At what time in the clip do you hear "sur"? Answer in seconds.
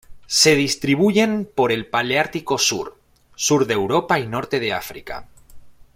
2.57-2.97, 3.35-3.67